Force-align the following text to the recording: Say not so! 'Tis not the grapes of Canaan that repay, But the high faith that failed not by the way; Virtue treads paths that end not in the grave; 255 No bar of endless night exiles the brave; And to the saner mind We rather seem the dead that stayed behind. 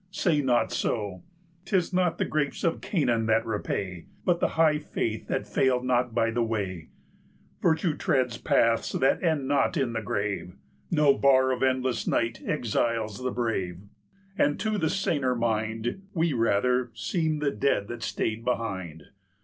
Say 0.09 0.41
not 0.41 0.71
so! 0.71 1.21
'Tis 1.65 1.93
not 1.93 2.17
the 2.17 2.25
grapes 2.25 2.63
of 2.63 2.81
Canaan 2.81 3.27
that 3.27 3.45
repay, 3.45 4.07
But 4.25 4.39
the 4.39 4.47
high 4.57 4.79
faith 4.79 5.27
that 5.27 5.45
failed 5.45 5.85
not 5.85 6.15
by 6.15 6.31
the 6.31 6.41
way; 6.41 6.89
Virtue 7.61 7.95
treads 7.95 8.39
paths 8.39 8.93
that 8.93 9.21
end 9.21 9.47
not 9.47 9.77
in 9.77 9.93
the 9.93 10.01
grave; 10.01 10.55
255 10.91 10.95
No 10.97 11.13
bar 11.15 11.51
of 11.51 11.61
endless 11.61 12.07
night 12.07 12.41
exiles 12.43 13.21
the 13.23 13.29
brave; 13.29 13.81
And 14.35 14.59
to 14.61 14.79
the 14.79 14.89
saner 14.89 15.35
mind 15.35 16.01
We 16.15 16.33
rather 16.33 16.89
seem 16.95 17.37
the 17.37 17.51
dead 17.51 17.87
that 17.89 18.01
stayed 18.01 18.43
behind. 18.43 19.05